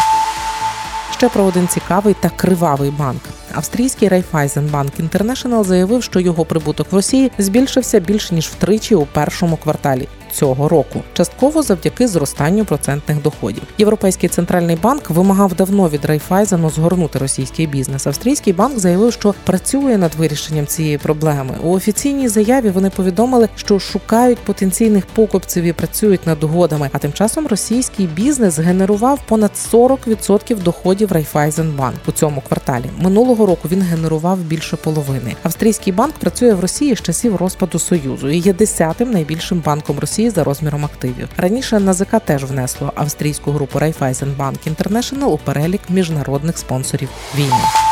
Ще 1.17 1.29
про 1.29 1.45
один 1.45 1.69
цікавий 1.69 2.15
та 2.21 2.29
кривавий 2.29 2.91
банк. 2.91 3.23
Австрійський 3.55 4.09
Райфайзенбанк 4.09 5.01
Інтернешнл 5.01 5.65
заявив, 5.65 6.03
що 6.03 6.21
його 6.21 6.45
прибуток 6.45 6.93
в 6.93 6.95
Росії 6.95 7.31
збільшився 7.39 8.01
більше 8.01 8.35
ніж 8.35 8.47
втричі 8.47 8.95
у 8.95 9.07
першому 9.07 9.57
кварталі 9.57 10.09
цього 10.33 10.69
року, 10.69 11.03
частково 11.12 11.62
завдяки 11.62 12.09
зростанню 12.09 12.65
процентних 12.65 13.23
доходів. 13.23 13.62
Європейський 13.79 14.29
центральний 14.29 14.77
банк 14.77 15.11
вимагав 15.11 15.55
давно 15.55 15.89
від 15.89 16.05
Райфайзену 16.05 16.71
згорнути 16.71 17.19
російський 17.19 17.67
бізнес. 17.67 18.07
Австрійський 18.07 18.53
банк 18.53 18.79
заявив, 18.79 19.12
що 19.12 19.35
працює 19.45 19.97
над 19.99 20.15
вирішенням 20.15 20.67
цієї 20.67 20.99
проблеми. 20.99 21.55
У 21.62 21.71
офіційній 21.71 22.29
заяві 22.29 22.71
вони 22.71 22.91
повідомили, 22.91 23.49
що 23.57 23.79
шукають 23.79 24.39
потенційних 24.39 25.07
покупців 25.07 25.65
і 25.65 25.73
працюють 25.73 26.27
над 26.27 26.45
угодами. 26.45 26.91
А 26.93 26.99
тим 26.99 27.12
часом 27.12 27.47
російський 27.47 28.07
бізнес 28.07 28.59
генерував 28.59 29.21
понад 29.29 29.51
40% 29.73 30.62
доходів 30.62 31.12
Райфайзенбанк 31.12 31.97
у 32.07 32.12
цьому 32.12 32.43
кварталі. 32.49 32.85
Минулого 32.99 33.47
року 33.47 33.69
він 33.73 33.83
генерував 33.83 34.39
більше 34.39 34.77
половини. 34.77 35.35
Австрійський 35.43 35.93
банк 35.93 36.15
працює 36.15 36.55
в 36.55 36.61
Росії 36.61 36.97
з 36.97 37.03
часів 37.03 37.37
розпаду 37.37 37.79
союзу 37.79 38.29
і 38.29 38.39
є 38.39 38.53
десятим 38.53 39.11
найбільшим 39.11 39.62
банком 39.67 39.99
Росії 39.99 40.22
за 40.31 40.45
розміром 40.45 40.85
активів. 40.85 41.29
Раніше 41.37 41.81
НАЗК 41.81 42.21
теж 42.25 42.45
внесло 42.45 42.93
австрійську 42.97 43.52
групу 43.52 43.79
Raiffeisenbank 43.79 44.75
International 44.76 45.25
у 45.25 45.38
перелік 45.38 45.81
міжнародних 45.91 46.59
спонсорів 46.59 47.09
війни. 47.37 47.91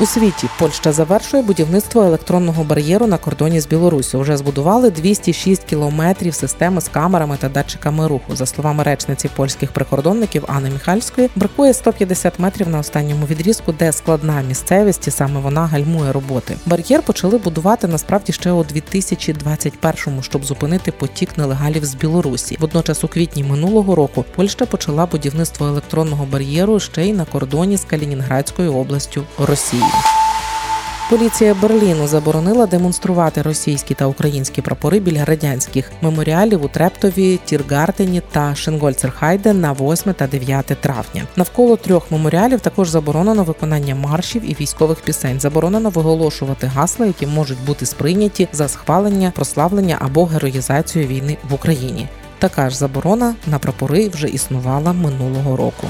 У 0.00 0.06
світі 0.06 0.48
Польща 0.58 0.92
завершує 0.92 1.42
будівництво 1.42 2.02
електронного 2.02 2.64
бар'єру 2.64 3.06
на 3.06 3.18
кордоні 3.18 3.60
з 3.60 3.66
Білоруссю. 3.66 4.20
Вже 4.20 4.36
збудували 4.36 4.90
206 4.90 5.64
кілометрів 5.64 6.34
системи 6.34 6.80
з 6.80 6.88
камерами 6.88 7.36
та 7.40 7.48
датчиками 7.48 8.06
руху. 8.06 8.36
За 8.36 8.46
словами 8.46 8.82
речниці 8.82 9.30
польських 9.36 9.72
прикордонників 9.72 10.44
Анни 10.48 10.70
Міхальської, 10.70 11.30
бракує 11.36 11.74
150 11.74 12.38
метрів 12.38 12.68
на 12.68 12.78
останньому 12.78 13.26
відрізку, 13.26 13.72
де 13.72 13.92
складна 13.92 14.42
місцевість, 14.42 15.08
і 15.08 15.10
саме 15.10 15.40
вона 15.40 15.66
гальмує 15.66 16.12
роботи. 16.12 16.56
Бар'єр 16.66 17.02
почали 17.02 17.38
будувати 17.38 17.86
насправді 17.86 18.32
ще 18.32 18.52
у 18.52 18.62
2021-му, 18.62 20.22
щоб 20.22 20.44
зупинити 20.44 20.92
потік 20.92 21.38
нелегалів 21.38 21.84
з 21.84 21.94
Білорусі. 21.94 22.56
Водночас, 22.60 23.04
у 23.04 23.08
квітні 23.08 23.44
минулого 23.44 23.94
року 23.94 24.24
Польща 24.36 24.66
почала 24.66 25.06
будівництво 25.06 25.66
електронного 25.66 26.26
бар'єру 26.32 26.80
ще 26.80 27.06
й 27.06 27.12
на 27.12 27.24
кордоні 27.24 27.76
з 27.76 27.84
Калінінградською 27.84 28.74
областю 28.74 29.24
Росії. 29.38 29.87
Поліція 31.10 31.54
Берліну 31.54 32.06
заборонила 32.06 32.66
демонструвати 32.66 33.42
російські 33.42 33.94
та 33.94 34.06
українські 34.06 34.62
прапори 34.62 35.00
біля 35.00 35.24
радянських 35.24 35.92
меморіалів 36.02 36.64
у 36.64 36.68
Трептові, 36.68 37.40
Тіргартені 37.44 38.22
та 38.32 38.54
Шенгольцерхайде 38.54 39.52
на 39.52 39.72
8 39.72 40.14
та 40.14 40.26
9 40.26 40.66
травня. 40.66 41.24
Навколо 41.36 41.76
трьох 41.76 42.10
меморіалів 42.10 42.60
також 42.60 42.88
заборонено 42.88 43.44
виконання 43.44 43.94
маршів 43.94 44.50
і 44.50 44.56
військових 44.60 45.00
пісень. 45.00 45.40
Заборонено 45.40 45.90
виголошувати 45.90 46.66
гасла, 46.66 47.06
які 47.06 47.26
можуть 47.26 47.64
бути 47.66 47.86
сприйняті 47.86 48.48
за 48.52 48.68
схвалення, 48.68 49.32
прославлення 49.34 49.96
або 50.00 50.24
героїзацію 50.24 51.06
війни 51.06 51.36
в 51.50 51.54
Україні. 51.54 52.08
Така 52.38 52.70
ж 52.70 52.76
заборона 52.76 53.34
на 53.46 53.58
прапори 53.58 54.08
вже 54.08 54.28
існувала 54.28 54.92
минулого 54.92 55.56
року. 55.56 55.86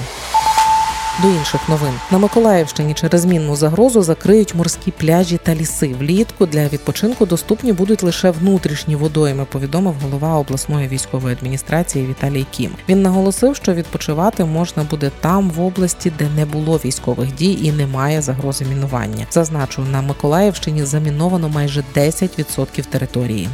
До 1.22 1.28
інших 1.28 1.68
новин 1.68 1.92
на 2.10 2.18
Миколаївщині 2.18 2.94
через 2.94 3.24
мінну 3.24 3.56
загрозу 3.56 4.02
закриють 4.02 4.54
морські 4.54 4.90
пляжі 4.90 5.38
та 5.42 5.54
ліси. 5.54 5.94
Влітку 5.98 6.46
для 6.46 6.68
відпочинку 6.68 7.26
доступні 7.26 7.72
будуть 7.72 8.02
лише 8.02 8.30
внутрішні 8.30 8.96
водойми. 8.96 9.44
Повідомив 9.44 9.94
голова 10.02 10.34
обласної 10.34 10.88
військової 10.88 11.34
адміністрації 11.34 12.06
Віталій 12.06 12.46
Кім. 12.50 12.70
Він 12.88 13.02
наголосив, 13.02 13.56
що 13.56 13.74
відпочивати 13.74 14.44
можна 14.44 14.82
буде 14.82 15.10
там, 15.20 15.50
в 15.50 15.60
області, 15.60 16.12
де 16.18 16.28
не 16.36 16.44
було 16.44 16.76
військових 16.84 17.34
дій 17.34 17.58
і 17.62 17.72
немає 17.72 18.22
загрози 18.22 18.64
мінування. 18.64 19.26
Зазначу, 19.30 19.82
на 19.82 20.02
Миколаївщині 20.02 20.84
заміновано 20.84 21.48
майже 21.48 21.84
10% 21.96 22.84
території. 22.84 23.48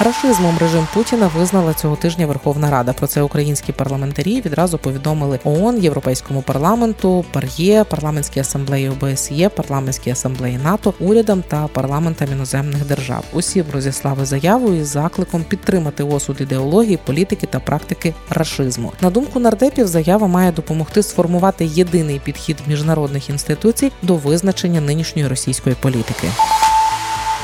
Рашизмом 0.00 0.58
режим 0.58 0.86
Путіна 0.94 1.30
визнала 1.36 1.74
цього 1.74 1.96
тижня 1.96 2.26
Верховна 2.26 2.70
Рада. 2.70 2.92
Про 2.92 3.06
це 3.06 3.22
українські 3.22 3.72
парламентарі 3.72 4.40
відразу 4.40 4.78
повідомили 4.78 5.38
ООН, 5.44 5.78
Європейському 5.78 6.42
парламенту, 6.42 7.24
ПАРЄ, 7.32 7.84
парламентській 7.84 8.40
асамблеї 8.40 8.88
ОБСЄ, 8.88 9.48
парламентській 9.48 10.10
асамблеї 10.10 10.58
НАТО, 10.58 10.94
урядам 11.00 11.42
та 11.48 11.66
парламентам 11.66 12.28
іноземних 12.32 12.86
держав. 12.86 13.24
Усі 13.32 13.64
розіслали 13.72 14.24
заяву 14.24 14.72
із 14.72 14.88
закликом 14.88 15.44
підтримати 15.44 16.02
осуд 16.02 16.40
ідеології, 16.40 16.98
політики 17.06 17.46
та 17.46 17.60
практики 17.60 18.14
рашизму. 18.30 18.92
На 19.00 19.10
думку 19.10 19.40
нардепів, 19.40 19.86
заява 19.86 20.26
має 20.26 20.52
допомогти 20.52 21.02
сформувати 21.02 21.64
єдиний 21.64 22.20
підхід 22.24 22.56
міжнародних 22.66 23.30
інституцій 23.30 23.92
до 24.02 24.14
визначення 24.14 24.80
нинішньої 24.80 25.28
російської 25.28 25.76
політики. 25.80 26.28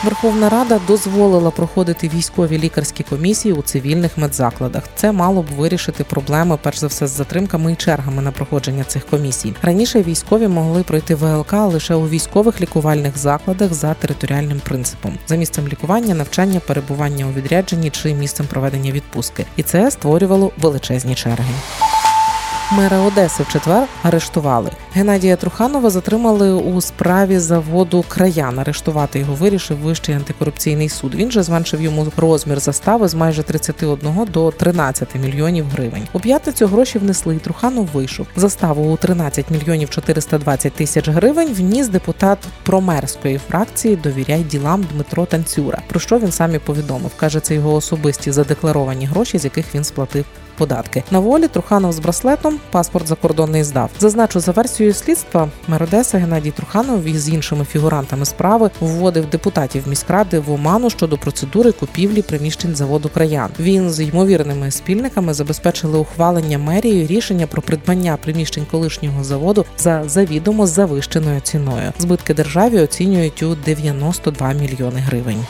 Верховна 0.05 0.49
Рада 0.49 0.81
дозволила 0.87 1.51
проходити 1.51 2.09
військові 2.09 2.59
лікарські 2.59 3.03
комісії 3.03 3.55
у 3.55 3.62
цивільних 3.62 4.19
медзакладах. 4.19 4.83
Це 4.95 5.12
мало 5.12 5.43
б 5.43 5.47
вирішити 5.47 6.05
проблеми, 6.05 6.59
перш 6.62 6.79
за 6.79 6.87
все, 6.87 7.07
з 7.07 7.11
затримками 7.11 7.73
і 7.73 7.77
чергами 7.77 8.23
на 8.23 8.33
проходження 8.33 8.85
цих 8.85 9.07
комісій. 9.07 9.55
Раніше 9.62 10.03
військові 10.03 10.49
могли 10.49 10.83
пройти 10.83 11.15
ВЛК 11.15 11.53
лише 11.53 11.95
у 11.95 12.09
військових 12.09 12.61
лікувальних 12.61 13.19
закладах 13.19 13.75
за 13.75 13.95
територіальним 13.95 14.61
принципом, 14.61 15.19
за 15.27 15.37
місцем 15.37 15.69
лікування, 15.69 16.15
навчання, 16.15 16.61
перебування 16.67 17.27
у 17.27 17.33
відрядженні 17.33 17.91
чи 17.91 18.15
місцем 18.15 18.47
проведення 18.47 18.93
відпустки, 18.93 19.47
і 19.57 19.62
це 19.62 19.91
створювало 19.91 20.51
величезні 20.61 21.15
черги. 21.15 21.55
Мера 22.77 23.01
Одеси 23.01 23.43
в 23.43 23.49
четвер 23.49 23.89
арештували. 24.03 24.71
Геннадія 24.93 25.37
Труханова 25.37 25.91
затримали 25.91 26.53
у 26.53 26.81
справі 26.81 27.39
заводу 27.39 28.05
краян. 28.09 28.59
Арештувати 28.59 29.19
його 29.19 29.35
вирішив 29.35 29.79
вищий 29.79 30.15
антикорупційний 30.15 30.89
суд. 30.89 31.15
Він 31.15 31.31
же 31.31 31.43
зменшив 31.43 31.83
йому 31.83 32.07
розмір 32.17 32.61
застави 32.61 33.09
з 33.09 33.15
майже 33.15 33.43
31 33.43 34.27
до 34.33 34.51
13 34.51 35.09
мільйонів 35.15 35.67
гривень. 35.73 36.09
У 36.13 36.21
п'ятницю 36.21 36.67
гроші 36.67 36.99
внесли. 36.99 37.37
і 37.37 37.39
Труханов 37.39 37.87
вийшов. 37.87 38.27
Заставу 38.37 38.93
у 38.93 38.97
13 38.97 39.51
мільйонів 39.51 39.91
420 39.91 40.73
тисяч 40.73 41.09
гривень 41.09 41.55
вніс 41.55 41.89
депутат 41.89 42.39
промерської 42.63 43.41
фракції 43.49 43.97
Довіряй 43.97 44.43
ділам 44.43 44.85
Дмитро 44.93 45.27
Танцюра. 45.27 45.79
Про 45.89 46.01
що 46.01 46.19
він 46.19 46.33
сам 46.33 46.55
і 46.55 46.59
повідомив? 46.59 47.11
каже, 47.17 47.41
це 47.41 47.55
його 47.55 47.75
особисті 47.75 48.33
задекларовані 48.33 49.07
гроші, 49.07 49.39
з 49.39 49.45
яких 49.45 49.75
він 49.75 49.85
сплатив 49.85 50.25
податки. 50.59 51.05
На 51.11 51.19
волі 51.19 51.49
Труханов 51.49 51.93
з 51.93 51.99
браслетом 51.99 52.61
паспорт 52.71 53.07
закордонний 53.07 53.65
здав. 53.65 53.91
Зазначу 53.99 54.41
за 54.41 54.53
версією 54.53 54.95
слідства 54.95 55.49
мер 55.69 55.83
Одеси 55.83 56.19
Геннадій 56.19 56.51
Труханов 56.51 57.05
із 57.05 57.29
іншими 57.29 57.65
фігурантами 57.65 58.25
справи 58.25 58.71
вводив 58.81 59.27
депутатів 59.31 59.88
міськради 59.88 60.38
в 60.38 60.53
оману 60.53 60.91
щодо 60.91 61.19
процедури 61.19 61.73
купівлі 61.73 62.23
приміщень 62.23 62.77
заводу 62.77 63.09
краян. 63.09 63.51
Він 63.61 63.91
з 63.91 64.01
ймовірними 64.01 64.71
спільниками 64.71 65.35
забезпечили 65.35 65.99
ухвалення 65.99 66.59
мерією 66.59 67.07
рішення 67.07 67.47
про 67.47 67.62
придбання 67.62 68.17
приміщень 68.17 68.67
колишнього 68.71 69.25
заводу 69.25 69.65
за 69.79 70.03
завідомо 70.07 70.67
завищеною 70.67 71.41
ціною. 71.41 71.93
Збитки 71.99 72.35
державі 72.35 72.81
оцінюють 72.81 73.43
у 73.43 73.55
92 73.55 74.53
мільйони 74.53 75.01
гривень. 75.01 75.45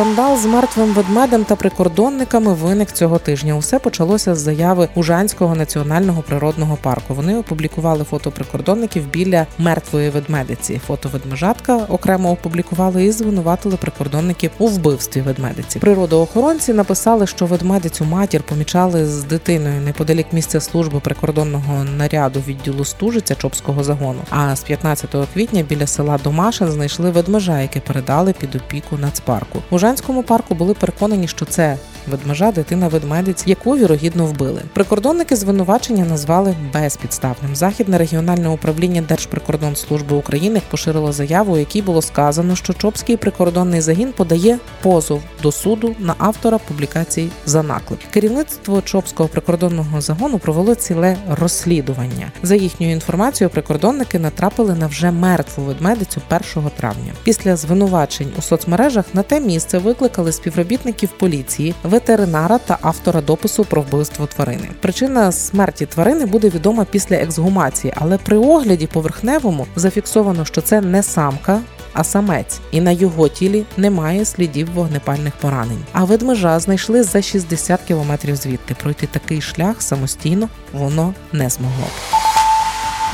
Скандал 0.00 0.36
з 0.36 0.46
мертвим 0.46 0.92
ведмедем 0.92 1.44
та 1.44 1.56
прикордонниками 1.56 2.54
виник 2.54 2.92
цього 2.92 3.18
тижня. 3.18 3.56
Усе 3.56 3.78
почалося 3.78 4.34
з 4.34 4.38
заяви 4.38 4.88
Ужанського 4.94 5.54
національного 5.54 6.22
природного 6.22 6.78
парку. 6.82 7.14
Вони 7.14 7.36
опублікували 7.36 8.04
фото 8.04 8.30
прикордонників 8.30 9.06
біля 9.10 9.46
мертвої 9.58 10.10
ведмедиці. 10.10 10.80
Фото 10.86 11.08
ведмежатка 11.08 11.76
окремо 11.76 12.30
опублікували 12.30 13.04
і 13.04 13.12
звинуватили 13.12 13.76
прикордонників 13.76 14.50
у 14.58 14.66
вбивстві 14.66 15.20
ведмедиці. 15.20 15.78
Природоохоронці 15.78 16.72
написали, 16.72 17.26
що 17.26 17.46
ведмедицю 17.46 18.04
матір 18.04 18.42
помічали 18.42 19.06
з 19.06 19.24
дитиною 19.24 19.80
неподалік 19.80 20.32
місця 20.32 20.60
служби 20.60 21.00
прикордонного 21.00 21.84
наряду 21.84 22.42
відділу 22.46 22.84
Стужиця 22.84 23.34
Чопського 23.34 23.84
загону. 23.84 24.20
А 24.30 24.56
з 24.56 24.62
15 24.62 25.16
квітня 25.34 25.62
біля 25.62 25.86
села 25.86 26.18
Домашин 26.24 26.68
знайшли 26.68 27.10
ведмежа, 27.10 27.60
яке 27.60 27.80
передали 27.80 28.32
під 28.32 28.54
опіку 28.54 28.96
нацпарку. 28.96 29.62
У 30.08 30.22
парку 30.22 30.54
були 30.54 30.74
переконані, 30.74 31.28
що 31.28 31.44
це 31.44 31.76
ведмежа 32.10 32.52
дитина 32.52 32.88
ведмедиць, 32.88 33.46
яку 33.46 33.76
вірогідно 33.76 34.26
вбили. 34.26 34.62
Прикордонники 34.72 35.36
звинувачення 35.36 36.04
назвали 36.04 36.54
безпідставним. 36.74 37.56
Західне 37.56 37.98
регіональне 37.98 38.48
управління 38.48 39.02
Держприкордонслужби 39.02 40.16
України 40.16 40.62
поширило 40.70 41.12
заяву, 41.12 41.52
у 41.52 41.58
якій 41.58 41.82
було 41.82 42.02
сказано, 42.02 42.56
що 42.56 42.72
Чопський 42.72 43.16
прикордонний 43.16 43.80
загін 43.80 44.12
подає 44.12 44.58
позов 44.82 45.22
до 45.42 45.52
суду 45.52 45.94
на 45.98 46.14
автора 46.18 46.58
публікації 46.58 47.30
за 47.46 47.62
наклеп. 47.62 48.00
Керівництво 48.10 48.82
Чопського 48.82 49.28
прикордонного 49.28 50.00
загону 50.00 50.38
провело 50.38 50.74
ціле 50.74 51.16
розслідування. 51.30 52.32
За 52.42 52.54
їхньою 52.54 52.92
інформацією, 52.92 53.50
прикордонники 53.50 54.18
натрапили 54.18 54.74
на 54.74 54.86
вже 54.86 55.10
мертву 55.10 55.64
ведмедицю 55.64 56.20
1 56.56 56.70
травня. 56.76 57.12
Після 57.24 57.56
звинувачень 57.56 58.32
у 58.38 58.42
соцмережах 58.42 59.04
на 59.14 59.22
те 59.22 59.40
місце 59.40 59.69
викликали 59.78 60.32
співробітників 60.32 61.08
поліції, 61.08 61.74
ветеринара 61.82 62.58
та 62.58 62.78
автора 62.82 63.20
допису 63.20 63.64
про 63.64 63.82
вбивство 63.82 64.26
тварини. 64.26 64.68
Причина 64.80 65.32
смерті 65.32 65.86
тварини 65.86 66.26
буде 66.26 66.48
відома 66.48 66.86
після 66.90 67.16
ексгумації, 67.16 67.92
але 67.96 68.18
при 68.18 68.36
огляді 68.36 68.86
поверхневому 68.86 69.66
зафіксовано, 69.76 70.44
що 70.44 70.60
це 70.60 70.80
не 70.80 71.02
самка. 71.02 71.60
А 71.92 72.04
самець, 72.04 72.60
і 72.70 72.80
на 72.80 72.90
його 72.90 73.28
тілі 73.28 73.64
немає 73.76 74.24
слідів 74.24 74.68
вогнепальних 74.74 75.36
поранень. 75.36 75.84
А 75.92 76.04
ведмежа 76.04 76.58
знайшли 76.58 77.02
за 77.02 77.22
60 77.22 77.80
кілометрів 77.88 78.36
звідти. 78.36 78.74
Пройти 78.82 79.06
такий 79.06 79.40
шлях 79.40 79.82
самостійно 79.82 80.48
воно 80.72 81.14
не 81.32 81.50
змогло. 81.50 81.86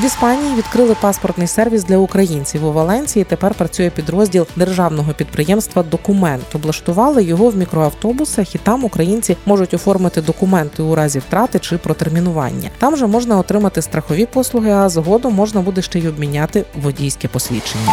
В 0.01 0.05
Іспанії 0.05 0.55
відкрили 0.55 0.97
паспортний 1.01 1.47
сервіс 1.47 1.85
для 1.85 1.97
українців 1.97 2.65
у 2.65 2.73
Валенції. 2.73 3.25
Тепер 3.25 3.55
працює 3.55 3.91
підрозділ 3.91 4.47
державного 4.57 5.13
підприємства 5.13 5.83
Документ. 5.83 6.45
Облаштували 6.55 7.25
його 7.25 7.51
в 7.51 7.57
мікроавтобусах, 7.57 8.55
і 8.55 8.59
там 8.59 8.85
українці 8.85 9.37
можуть 9.47 9.75
оформити 9.75 10.23
документи 10.23 10.83
у 10.83 10.95
разі 10.95 11.19
втрати 11.19 11.59
чи 11.59 11.79
протермінування. 11.79 12.71
Там 12.79 12.97
же 12.97 13.07
можна 13.07 13.39
отримати 13.39 13.83
страхові 13.83 14.27
послуги, 14.27 14.71
а 14.71 14.89
згодом 14.89 15.35
можна 15.35 15.61
буде 15.61 15.83
ще 15.83 15.99
й 15.99 16.07
обміняти 16.07 16.65
водійське 16.83 17.29
посвідчення. 17.29 17.93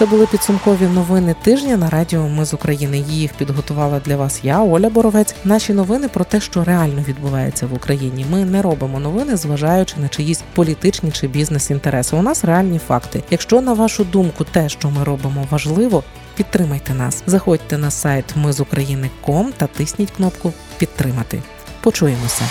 Це 0.00 0.06
були 0.06 0.26
підсумкові 0.26 0.86
новини 0.86 1.34
тижня 1.42 1.76
на 1.76 1.90
радіо 1.90 2.28
Ми 2.28 2.44
з 2.44 2.54
України. 2.54 2.98
Їх 2.98 3.32
підготувала 3.32 4.00
для 4.00 4.16
вас 4.16 4.40
я, 4.42 4.62
Оля 4.62 4.90
Боровець. 4.90 5.34
Наші 5.44 5.72
новини 5.72 6.08
про 6.08 6.24
те, 6.24 6.40
що 6.40 6.64
реально 6.64 7.04
відбувається 7.08 7.66
в 7.66 7.74
Україні. 7.74 8.26
Ми 8.30 8.44
не 8.44 8.62
робимо 8.62 9.00
новини, 9.00 9.36
зважаючи 9.36 9.94
на 10.00 10.08
чиїсь 10.08 10.42
політичні 10.54 11.10
чи 11.10 11.28
бізнес-інтереси. 11.28 12.16
У 12.16 12.22
нас 12.22 12.44
реальні 12.44 12.78
факти. 12.78 13.22
Якщо 13.30 13.60
на 13.60 13.72
вашу 13.72 14.04
думку 14.04 14.44
те, 14.44 14.68
що 14.68 14.90
ми 14.90 15.04
робимо, 15.04 15.46
важливо. 15.50 16.02
Підтримайте 16.36 16.94
нас, 16.94 17.22
заходьте 17.26 17.78
на 17.78 17.90
сайт 17.90 18.24
Ми 18.36 18.52
з 18.52 18.60
України.ком 18.60 19.52
та 19.56 19.66
тисніть 19.66 20.10
кнопку 20.10 20.52
Підтримати. 20.78 21.42
Почуємося. 21.80 22.44